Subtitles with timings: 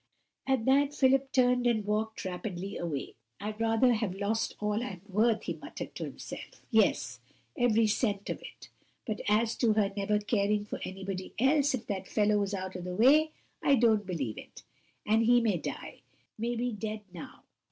[0.47, 3.13] At that Philip turned and walked rapidly away.
[3.39, 6.65] "I'd rather have lost all I'm worth!" he muttered to himself.
[6.71, 7.19] "Yes;
[7.55, 8.69] every cent of it.
[9.05, 12.81] But as to her never caring for anybody else if that fellow was out o'
[12.81, 13.29] the way,
[13.61, 14.63] I don't believe it.
[15.05, 16.01] And he may die;
[16.35, 17.43] may be dead now.